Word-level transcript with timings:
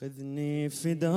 خذني 0.00 0.68
فدالك. 0.68 1.08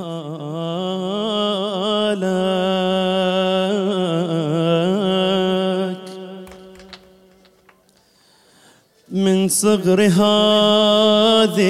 من 9.12 9.48
صغر 9.48 10.00
هذه 10.02 11.60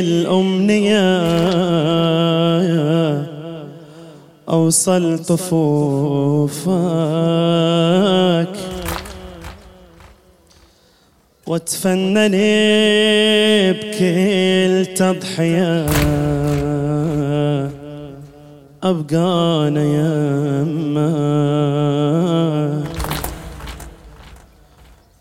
الأمنية 0.00 1.22
أوصل 4.48 5.18
طفوفك 5.18 6.72
وتفنن 11.52 12.34
بكل 13.72 14.86
تضحية. 14.96 15.86
أبقانا 18.82 19.82
يمك 19.82 21.02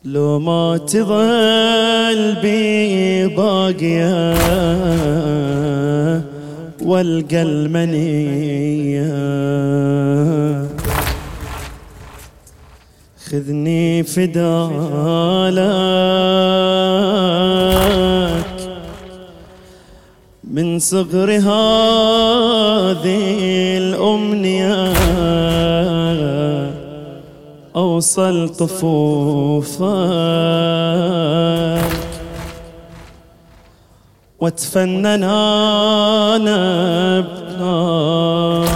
لو 0.05 0.39
ما 0.39 0.77
تظل 0.77 2.35
بي 2.41 3.27
باقية 3.27 4.35
والقى 6.81 7.41
المنيه 7.41 9.11
خذني 13.31 14.03
فدالك 14.03 14.41
من 20.43 20.79
صغر 20.79 21.31
هذه 21.31 22.97
الأمنية 23.77 24.93
أوصل 27.75 28.49
طفوفك 28.49 29.81
واتفنن 34.39 35.23
أنا 35.23 37.19
بنار 37.19 38.67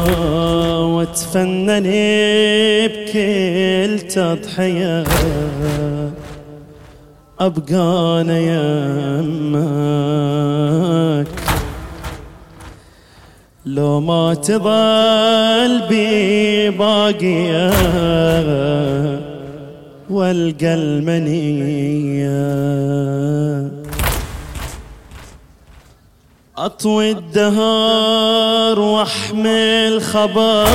وتفنني 0.80 2.36
بكل 3.16 4.00
تضحية 4.00 5.04
أبقانا 7.40 8.40
يمك 9.20 9.68
لو 13.66 14.00
ما 14.00 14.34
تظل 14.34 15.88
بي 15.90 16.70
باقية 16.70 17.72
والقى 20.10 20.74
المنية. 20.74 22.36
أطوي 26.58 27.12
الدهر 27.12 28.80
واحمل 28.80 30.02
خبر 30.02 30.66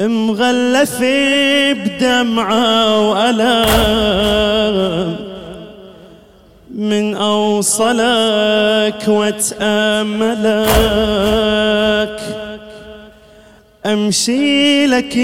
مغلف 0.00 1.00
بدمعة 1.72 3.10
وألم. 3.10 4.36
من 6.74 7.14
أوصلك 7.14 9.04
واتأملك 9.08 10.36
أمشي 13.86 14.86
لك 14.86 15.18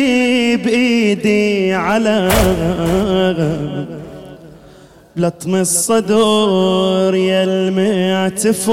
بإيدي 0.64 1.74
على 1.74 2.30
لطم 5.16 5.54
الصدور 5.54 7.14
يا 7.14 7.44
المعتفور. 7.44 8.72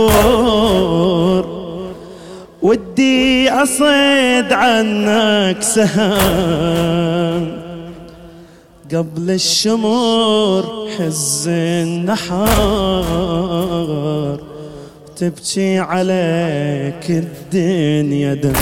ودي 2.61 3.49
أصيد 3.49 4.53
عنك 4.53 5.61
سهام. 5.61 7.59
قبل 8.95 9.31
الشمور 9.31 10.89
حز 10.97 11.47
النحار 11.47 12.39
تبكي 15.17 15.79
عليك 15.79 17.09
الدنيا 17.09 18.33
دم. 18.33 18.53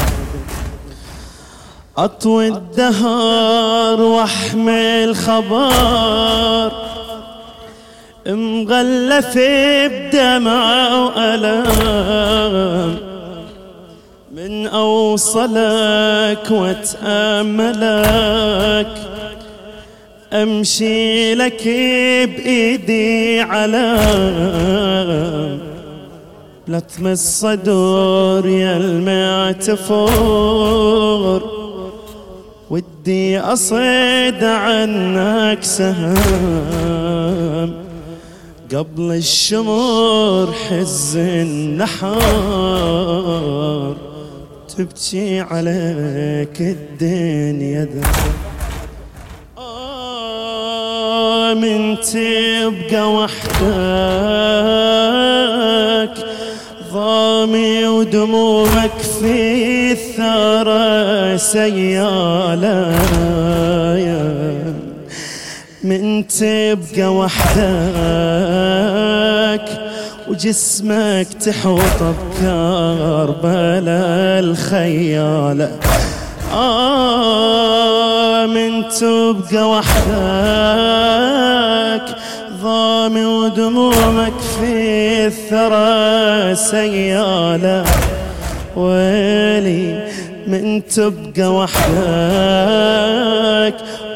أطوي 1.97 2.47
الدهر 2.47 4.01
واحمل 4.01 5.15
خبر 5.15 6.71
مغلف 8.27 9.37
بدمع 9.91 10.93
وألم. 10.93 11.67
من 14.47 14.67
أوصلك 14.67 16.51
واتأملك 16.51 17.67
أمشي 20.33 21.35
لك 21.35 21.63
بإيدي 22.37 23.41
على 23.41 23.97
لطم 26.67 27.07
الصدور 27.07 28.47
يا 28.47 28.77
المعتفور 28.77 29.97
ودي 32.69 33.39
أصيد 33.39 34.43
عنك 34.43 35.63
سهام 35.63 37.07
قبل 38.75 39.11
الشمر 39.11 40.53
حز 40.69 41.17
النحار. 41.17 42.17
تبكي 44.77 45.39
عليك 45.39 46.61
الدنيا 46.61 47.85
ذا. 47.85 48.01
آه 49.57 51.53
من 51.53 51.97
تبقى 51.99 53.13
وحدك 53.13 53.47
ضامي 56.93 57.85
ودموعك 57.87 58.97
في 59.19 59.91
الثرى 59.91 61.37
سيالة 61.37 62.91
من 65.83 66.27
تبقى 66.27 67.15
وحدك 67.15 68.27
وجسمك 70.29 71.27
تحوط 71.45 71.99
بكربلاء 72.01 73.47
الخيالة 74.39 75.71
آه 76.53 78.45
من 78.45 78.83
تبقى 78.89 79.69
وحدك 79.69 80.05
ضامي 82.61 83.25
ودمومك 83.25 84.33
في 84.59 85.25
الثرى 85.27 86.55
سيالة. 86.55 87.83
ويلي 88.75 90.07
من 90.47 90.87
تبقى 90.87 91.53
وحدك 91.55 92.47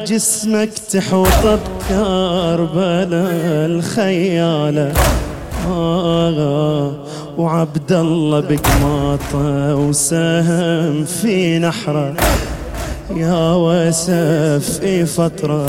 جسمك 0.06 0.70
تحوط 0.92 1.28
بكربلاء 1.90 3.30
الخيالة 3.66 4.92
وعبد 7.38 7.92
الله 7.92 8.40
بقماطه 8.40 9.76
وسهم 9.76 11.04
في 11.04 11.58
نحرة. 11.58 12.14
يا 13.16 13.54
وسف 13.54 14.78
في 14.80 15.06
فترة. 15.06 15.66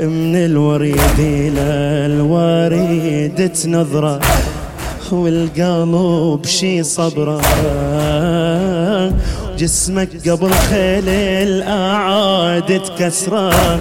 من 0.00 0.36
الوريد 0.36 1.18
إلى 1.18 1.70
الوريد 2.12 3.52
تنظره 3.52 4.20
والقلب 5.12 6.40
شي 6.44 6.82
صبره 6.82 7.40
جسمك 9.58 10.28
قبل 10.28 10.50
خيل 10.50 11.08
الأعاد 11.08 12.82
تكسره 12.82 13.80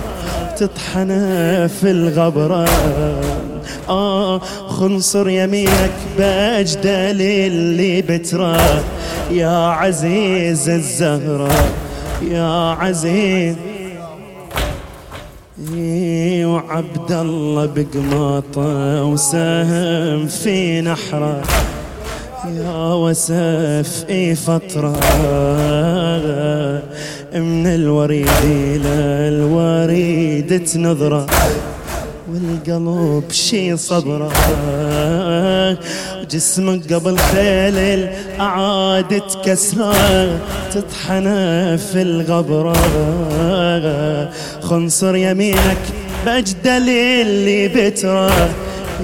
تطحن 0.57 1.07
في 1.67 1.91
الغبرة. 1.91 2.65
آه 3.89 4.39
خنصر 4.67 5.29
يمينك 5.29 5.91
بأجدل 6.17 7.21
اللي 7.21 8.01
بتراه 8.01 8.79
يا 9.31 9.67
عزيز 9.67 10.69
الزهرة 10.69 11.51
يا 12.31 12.75
عزيز. 12.79 13.55
وعبد 16.45 17.11
الله 17.11 17.65
بقماطة 17.65 19.03
وسهم 19.03 20.27
في 20.27 20.81
نحرة. 20.81 21.41
يا 22.45 22.93
وسف 22.93 24.05
إي 24.09 24.35
فترة. 24.35 24.99
من 27.35 27.67
الوريد 27.67 28.29
إلى 28.43 28.95
الوريد 29.33 30.63
تنظرة. 30.65 31.25
والقلب 32.43 33.23
شي 33.31 33.77
صبره 33.77 34.31
جسمك 36.31 36.93
قبل 36.93 37.17
خيل 37.17 37.77
الأعاد 37.77 39.21
تكسره 39.21 40.39
تطحنه 40.73 41.75
في 41.75 42.01
الغبرة 42.01 42.73
خنصر 44.61 45.15
يمينك 45.15 45.77
بجدل 46.25 46.89
اللي 46.89 47.67
بتره 47.67 48.49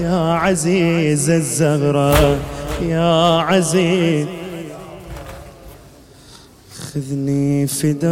يا 0.02 0.34
عزيز 0.34 1.30
الزغرة 1.30 2.38
يا 2.82 3.40
عزيز. 3.40 4.28
خذني 6.94 7.68
فدالك 7.68 8.06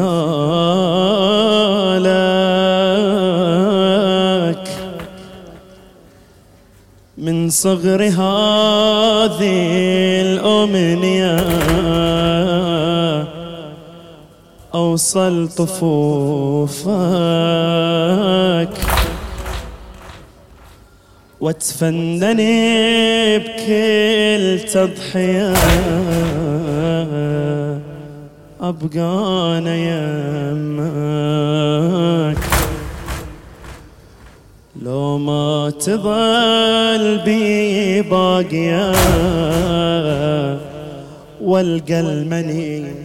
من 7.23 7.49
صغر 7.49 8.03
هذه 8.03 9.71
الأمنية. 10.21 11.37
أوصل 14.75 15.49
طفوفك 15.57 16.83
وتفنني 21.41 23.39
بكل 23.39 24.59
تضحية. 24.73 25.53
أبقى 28.61 29.57
أنا 29.57 29.75
يمك. 30.51 32.52
لو 34.83 35.17
ما 35.17 35.73
تظل 35.79 37.21
بي 37.25 38.01
باقية 38.01 38.91
والقى 41.41 41.99
المنية. 41.99 43.03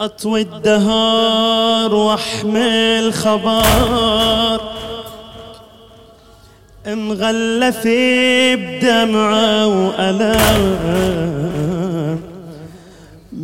أطوي 0.00 0.40
الدهر 0.40 1.94
وأحمل 1.94 3.12
خبر 3.12 4.60
مغلفي 6.86 8.56
بدمعة 8.56 9.66
وألم. 9.66 11.69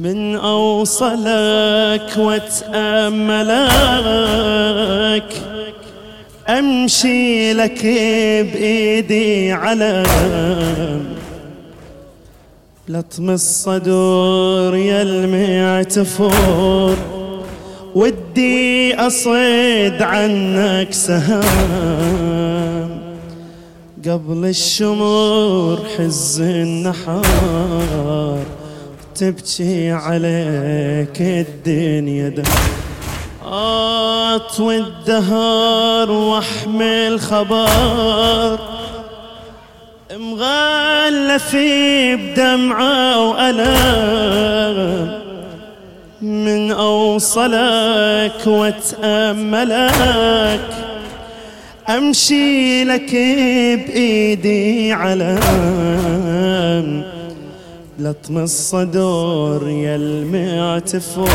من 0.06 0.36
أوصلك 0.36 2.10
واتأملك 2.18 3.46
أمشي 6.48 7.52
لك 7.52 7.82
بإيدي 8.52 9.52
علم 9.52 11.04
لطم 12.88 13.30
الصدور 13.30 14.76
يا 14.76 15.02
المعتفور 15.02 16.96
ودي 17.94 18.94
أصيد 18.94 20.02
عنك 20.02 20.92
سهام. 20.92 22.16
قبل 24.04 24.44
الشمور 24.44 25.78
حز 25.98 26.40
النحار 26.40 27.26
تبكي 29.18 29.92
عليك 29.92 31.20
الدنيا 31.20 32.28
ده. 32.28 32.42
أطوي 33.44 34.76
الدهر 34.76 36.10
وأحمل 36.10 37.20
خبر. 37.20 38.58
مغلفي 40.16 42.16
بدمعة 42.16 43.30
وألم. 43.30 45.18
من 46.22 46.72
أوصلك 46.72 48.46
وأتأملك. 48.46 49.96
أمشي 51.88 52.84
لك 52.84 53.10
بإيدي 53.86 54.92
علم. 54.92 55.36
لطم 57.98 58.38
الصدور 58.38 59.68
يا 59.68 59.96
المعتفور. 59.96 61.26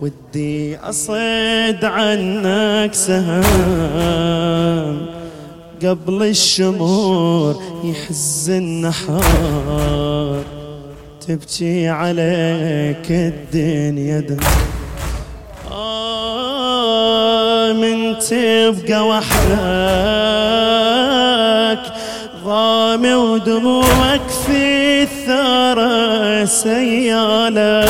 ودي 0.00 0.76
أصيد 0.76 1.84
عنك 1.84 2.94
سهام 2.94 4.26
قبل 5.82 6.22
الشمور 6.22 7.62
يحز 7.84 8.50
النحار. 8.50 10.42
تبكي 11.26 11.88
عليك 11.88 13.10
الدنيا 13.10 14.20
دم. 14.20 14.40
آه 15.72 16.84
من 17.72 18.18
تبقى 18.18 19.06
وحدك 19.08 20.34
ضامي 22.44 23.14
ودموعك 23.14 24.30
سيالة. 26.46 27.88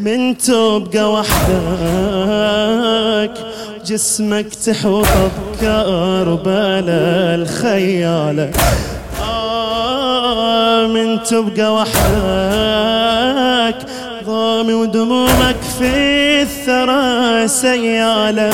من 0.00 0.38
تبقى 0.38 1.12
وحدك 1.12 2.50
جسمك 3.86 4.46
تحوط 4.66 5.06
بكربلاء 5.62 7.34
الخيالة 7.34 8.50
آه 9.22 10.86
من 10.86 11.22
تبقى 11.22 11.74
وحدك 11.74 13.76
ضامي 14.26 14.74
ودمومك 14.74 15.56
في 15.78 16.42
الثرى 16.42 17.48
سيالة. 17.48 18.50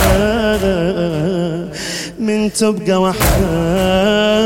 من 2.19 2.53
تبقى 2.53 3.03
وحدك 3.03 4.44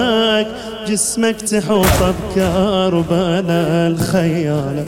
جسمك 0.89 1.41
تحوط 1.41 1.87
بكربلاء 2.01 3.89
الخيالة 3.89 4.85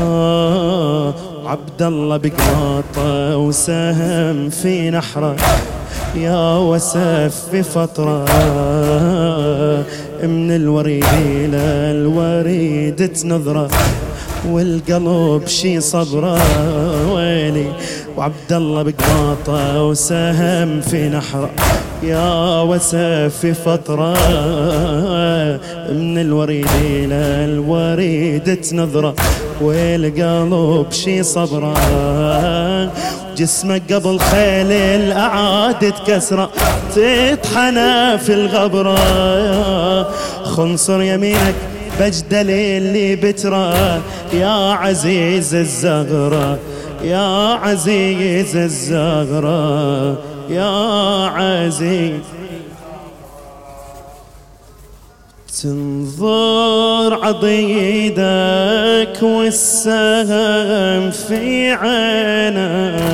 آه 0.00 1.14
عبد 1.46 1.82
الله 1.82 2.16
بقماطه 2.16 3.36
وسهم 3.36 4.50
في 4.50 4.90
نحرة. 4.90 5.36
يا 6.16 6.58
وسف 6.58 7.48
في 7.50 7.62
فترة. 7.62 8.24
من 10.22 10.50
الوريد 10.50 11.04
إلى 11.14 11.64
الوريد 11.94 13.08
تنظرة. 13.12 13.68
والقلب 14.48 15.42
شي 15.46 15.80
صبرة. 15.80 16.38
وعبد 18.16 18.52
الله 18.52 18.82
بقماطه 18.82 19.82
وسهم 19.82 20.80
في 20.80 21.08
نحرة. 21.08 21.50
يا 22.02 22.62
وسف 22.62 23.38
في 23.40 23.54
فترة 23.54 24.12
من 25.92 26.18
الوريد 26.18 26.66
إلى 26.84 27.44
الوريد 27.44 28.56
تنظره 28.56 29.14
والقلب 29.60 30.86
شي 30.90 31.22
صبره 31.22 31.74
جسمك 33.36 33.92
قبل 33.92 34.18
خيل 34.18 34.72
الأعاد 34.72 35.92
تكسره 35.92 36.50
تطحنه 36.94 38.16
في 38.16 38.34
الغبرة 38.34 38.98
خنصر 40.44 41.02
يمينك 41.02 41.54
بجدل 42.00 42.50
اللي 42.50 43.16
بترى. 43.16 44.00
يا 44.32 44.72
عزيز 44.72 45.54
الزغرة 45.54 46.58
يا 47.02 47.54
عزيز 47.54 48.56
الزغرة 48.56 50.18
يا 50.48 51.26
عزيز. 51.26 52.20
تنظر 55.62 57.24
عضيدك 57.24 59.22
والسهم 59.22 61.10
في 61.10 61.72
عينك 61.72 63.10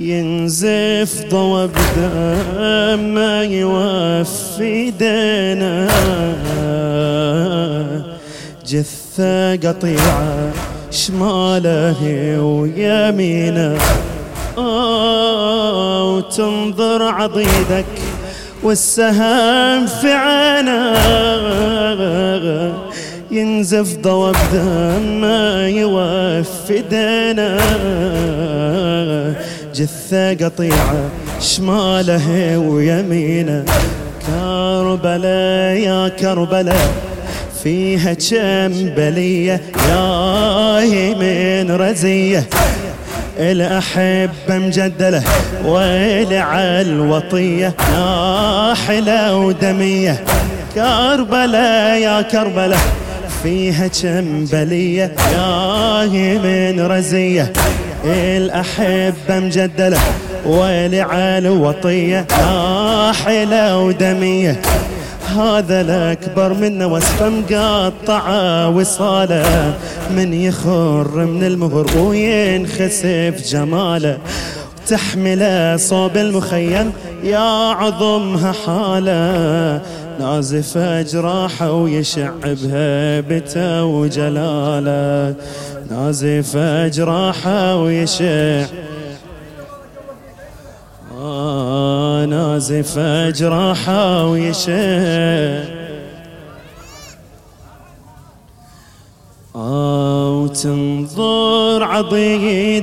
ينزف 0.00 1.24
ضوى 1.30 1.68
بدم 1.68 3.14
ما 3.14 3.42
يوفي 3.42 4.90
دينا 4.90 5.88
جث 8.66 9.02
جثة 9.12 9.56
قطيعة. 9.56 10.52
شماله 10.92 12.00
ويمينه. 12.40 13.78
وتنظر 16.12 17.02
عضيدك 17.02 17.84
والسهام 18.62 19.86
في 19.86 20.12
عينه. 20.12 20.92
ينزف 23.30 23.96
ضوى 24.02 24.32
بدم 24.32 25.20
ما 25.20 25.68
يوفي 25.68 26.82
دينا 26.90 27.58
جثة 29.74 30.34
قطيعة 30.34 31.10
شماله 31.40 32.58
ويمينه. 32.58 33.64
كربلاء 34.26 35.76
يا 35.76 36.08
كربلاء. 36.08 37.11
فيها 37.64 38.14
بلية 38.96 39.60
يا 39.88 41.14
من 41.14 41.70
رزية. 41.70 42.44
الأحبة 43.38 44.58
مجدلة 44.58 45.22
ويلي 45.64 46.42
الوطية 46.80 47.74
ناحلة 47.92 49.36
ودمية 49.36 50.24
كربلاء 50.74 51.98
يا 51.98 52.22
كربلاء 52.22 52.80
فيها 53.42 53.88
بلية 54.52 55.12
يا 55.32 56.04
من 56.38 56.86
رزية. 56.86 57.52
الأحبة 58.04 59.40
مجدلة 59.40 59.98
ويلي 60.46 61.02
الوطية 61.46 62.26
ناحلة 62.30 63.78
ودمية 63.78 64.60
هذا 65.32 65.80
الأكبر 65.80 66.54
منا 66.54 66.86
وصفه 66.86 67.28
مقطعة 67.28 68.68
وصالة. 68.68 69.74
من 70.10 70.34
يخر 70.34 71.24
من 71.24 71.44
المهر 71.44 71.98
وينخسف 71.98 73.34
جماله. 73.52 74.18
تحمله 74.88 75.76
صوب 75.76 76.16
المخيم 76.16 76.92
يا 77.24 77.72
عظمها 77.72 78.52
حالة. 78.52 79.82
نازف 80.20 80.78
جراحه 81.12 81.72
ويشع 81.72 82.30
بهيبته 82.44 83.84
وجلاله 83.84 85.34
نازف 85.90 86.56
جراحه 86.96 87.76
ويشع 87.76 88.64
نازف 92.26 92.98
جراحه 93.38 94.26
ويشع 94.26 95.82
وتنظر 100.52 101.82
عضيدك 101.82 102.82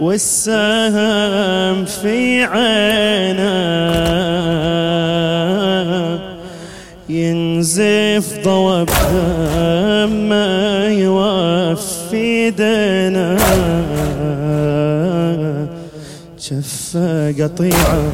والسهم 0.00 1.84
في 1.84 2.44
عينه 2.44 3.58
ينزف 7.08 8.44
ضوب 8.44 8.88
شفة 16.88 17.44
قطيعة 17.44 18.12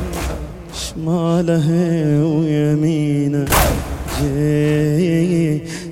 شماله 0.74 1.68
ويمينه. 2.24 3.44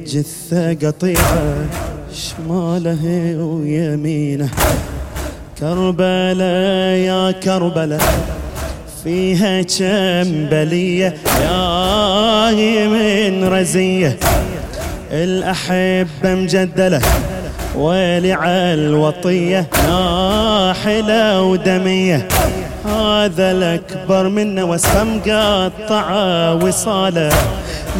جثة 0.07 0.75
قطيعة 0.75 1.55
شماله 2.13 3.37
ويمينه. 3.39 4.49
كربلاء 5.59 6.97
يا 6.97 7.31
كربلاء 7.31 8.03
فيها 9.05 9.63
بلية. 10.51 11.15
يا 11.41 12.87
من 12.89 13.45
رزية 13.45 14.17
الأحبة 15.13 16.35
مجدلة 16.35 17.01
ويلي 17.77 18.35
الوطية. 18.75 19.67
ناحلة 19.89 21.43
ودمية. 21.43 22.29
هذا 22.85 23.51
الأكبر 23.51 24.29
منا 24.29 24.65
وسفة 24.65 25.05
مقطعة 25.05 26.55
وصالة. 26.55 27.33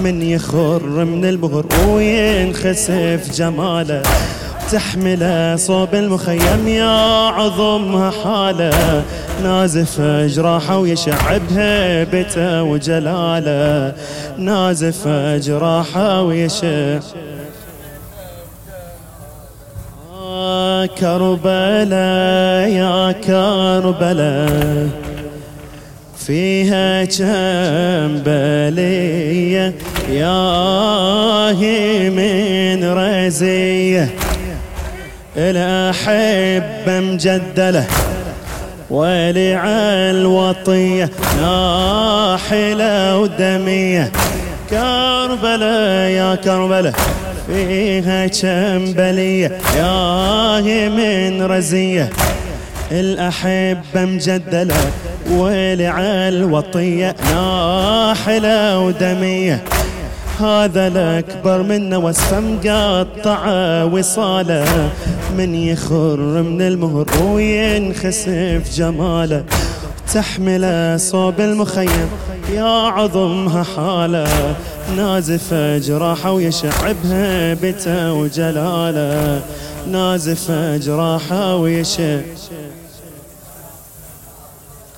من 0.05 0.23
يخر 0.23 0.83
من 1.05 1.25
البهر 1.25 1.67
وينخسف 1.89 3.31
جماله. 3.35 4.03
تحمله 4.73 5.57
صوب 5.57 5.95
المخيم 5.95 6.69
يا 6.69 7.29
عظمها 7.29 8.11
حالة. 8.25 9.03
نازف 9.43 10.01
جراحه 10.37 10.79
ويشعب 10.79 11.43
هيبته 11.53 12.63
وجلاله. 12.63 13.93
نازف 14.39 15.09
جراحه 15.47 16.23
ويشع 16.23 16.99
كربلاء 20.87 22.69
يا 22.69 23.13
كربلاء. 23.13 24.89
فيها 26.27 27.05
جنبلية 27.05 28.35
يا 30.11 31.51
هي 31.61 32.11
من 32.11 32.85
رزية. 32.85 34.09
الأحبة 35.37 37.01
مجدلة 37.01 37.85
ولع 38.91 39.63
الوطية. 40.11 41.11
ناحلة 41.41 43.19
ودمية. 43.19 44.13
كربلة 44.71 46.07
يا 46.09 46.35
كربلة 46.35 46.93
فيها 47.47 48.27
جنبلية 48.27 49.59
يا 49.77 50.89
من 50.89 51.43
رزية. 51.43 52.11
الأحبة 52.93 54.05
مجدلة 54.05 54.77
ويلي 55.31 55.91
الوطية 56.29 57.17
ناحلة 57.25 58.79
ودمية. 58.79 59.65
هذا 60.41 60.87
الأكبر 60.87 61.63
منا 61.63 61.97
وصفه 61.97 62.41
مقطعة 62.41 63.85
وصالة. 63.85 64.91
من 65.39 65.55
يخر 65.55 66.17
من 66.43 66.63
المهر 66.63 67.07
وينخسف 67.23 68.63
جماله. 68.77 69.45
تحمله 70.15 70.97
صوب 70.97 71.41
المخيم. 71.41 72.09
يا 72.49 72.89
عظمها 72.89 73.63
حالة 73.63 74.57
نازف 74.97 75.55
جراحة 75.55 76.33
ويشع 76.33 76.93
بهيبته 77.05 78.13
وجلاله. 78.13 79.43
نازف 79.91 80.51
جراحة 80.87 81.57
ويشع 81.57 82.21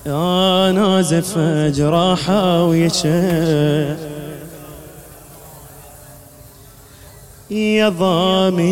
يا 0.05 0.71
نازف 0.71 1.37
جراحة 1.77 2.63
ويشع 2.63 3.95
يا 7.51 7.89
ضامي 7.89 8.71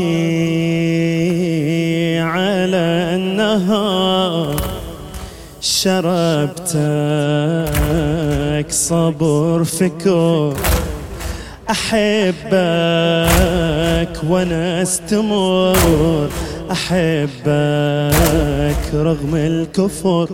على 2.20 3.16
النهار 3.16 4.56
شربتك 8.64 8.72
صبر 8.72 9.64
فكر. 9.64 10.54
أحبك 11.70 12.14
وأنا 14.30 14.82
أستمر. 14.82 16.30
أحبك 16.72 17.74
رغم 18.94 19.36
الكفر. 19.36 20.30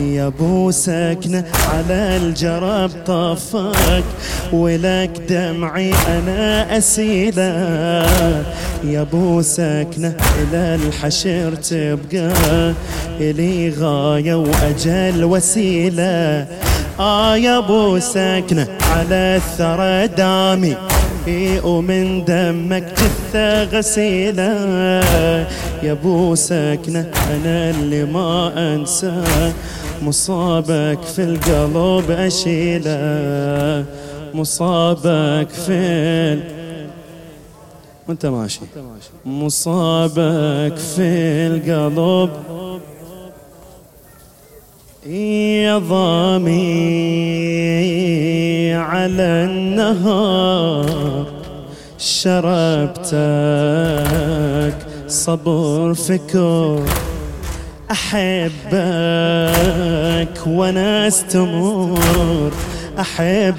يا 0.00 0.26
أبو 0.26 0.70
سكنة 0.70 1.44
على 1.72 2.16
الجرب 2.16 2.90
طفك 3.06 4.04
ولك 4.52 5.10
دمعي 5.28 5.94
أنا 6.08 6.76
اسيله 6.78 8.06
يا 8.84 9.00
أبو 9.00 9.42
سكنة 9.42 10.16
إلى 10.42 10.74
الحشر 10.74 11.54
تبقى. 11.54 12.74
إلي 13.20 13.70
غاية 13.80 14.34
وأجل 14.34 15.24
وسيلة. 15.24 16.46
آه 17.00 17.58
أبو 17.58 17.98
سكنة 17.98 18.68
على 18.80 19.36
الثرى 19.36 20.06
دامي. 20.06 20.76
ومن 21.64 22.24
دمك 22.24 22.82
جثة 22.82 23.64
غسيلة. 23.64 24.52
يا 25.82 25.92
أبو 25.92 26.34
سكنة 26.34 27.10
أنا 27.30 27.70
اللي 27.70 28.04
ما 28.04 28.52
أنسى 28.74 29.22
مصابك 30.02 30.98
في 31.02 31.22
القلب 31.22 32.10
أشيلة. 32.10 33.84
مصابك 34.34 35.48
في 35.66 36.40
وأنت 38.08 38.26
ماشي. 38.26 38.60
مصابك 39.26 40.76
في 40.76 41.02
القلب. 41.46 42.30
يا 45.66 45.78
ضامي 45.78 46.54
على 48.74 49.22
النهار. 49.22 51.26
شربتك 51.98 53.16
صبر 55.08 55.94
فكر 55.94 56.82
أحبك 57.90 58.50
وأنا 60.46 61.06
أستمر. 61.06 62.52
أحبك 63.00 63.56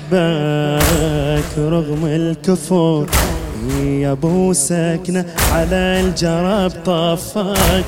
رغم 1.57 2.05
الكفر 2.05 3.05
يا 3.81 4.11
أبو 4.11 4.53
سكنة 4.53 5.25
على 5.51 6.01
الجرب 6.01 6.71
طفك 6.85 7.85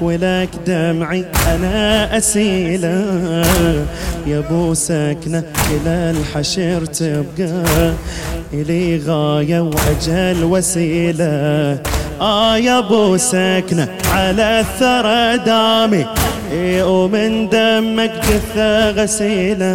ولك 0.00 0.48
دمعي 0.66 1.24
أنا 1.48 2.16
أسيلة. 2.16 3.04
يا 4.26 4.38
أبو 4.38 4.74
سكنة 4.74 5.44
إلى 5.70 6.14
الحشر 6.16 6.84
تبقى 6.84 7.92
إلي 8.52 8.96
غاية 9.06 9.60
وأجل 9.60 10.44
وسيلة. 10.44 11.78
آه 12.20 12.56
يا 12.56 12.78
أبو 12.78 13.16
سكنة 13.16 13.88
على 14.12 14.60
الثرى 14.60 15.44
دامي 15.44 16.06
ومن 16.82 17.48
دمك 17.48 18.12
جثة 18.28 18.90
غسيلة. 18.90 19.74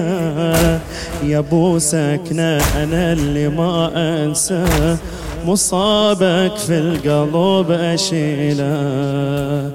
يا 1.24 1.39
أبو 1.39 1.80
سكنة 1.80 2.58
أنا 2.84 3.13
اللي 3.13 3.48
ما 3.50 3.92
أنسى. 3.96 4.98
مصابك 5.46 6.56
في 6.58 6.77
القلب 6.79 7.72
أشيلة 7.72 9.72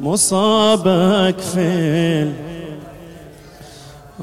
مصابك 0.00 1.38
في 1.38 2.28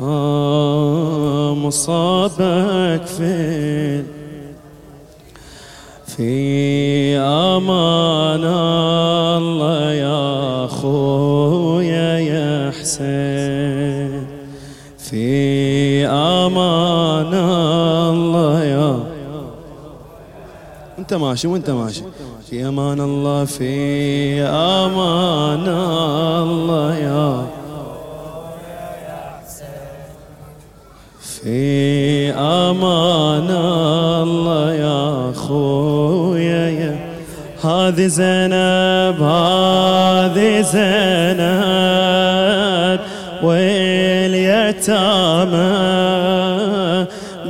آه 0.01 1.55
مصابك 1.55 3.05
في 3.05 4.03
في 6.07 7.17
أمان 7.17 8.43
الله 8.43 9.91
يا 9.93 10.67
خويا 10.67 12.19
يا 12.19 12.71
حسين. 12.71 13.46
انت 21.07 21.13
ماشي 21.13 21.47
وانت 21.47 21.69
ماشي. 21.69 22.03
في 22.49 22.67
أمان 22.67 22.99
الله 23.01 23.45
في 23.45 24.41
أمان 24.43 25.67
الله 26.43 26.95
يا 26.95 27.47
في 31.21 32.31
أمان 32.31 33.51
الله 34.23 34.73
يا 34.73 35.31
خويا 35.31 36.69
يا 36.69 36.95
هذه 37.63 38.07
زينب 38.07 39.21
هذه 39.21 40.61
زينب 40.61 41.47
واليتامى. 43.43 44.87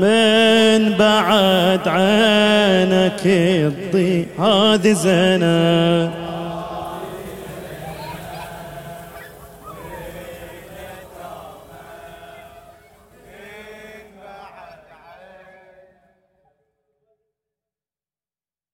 من 0.02 0.94
بعد 1.00 1.88
عينك 1.88 3.22
الضي. 3.26 4.28
هذه 4.40 4.94
زينب 4.94 6.17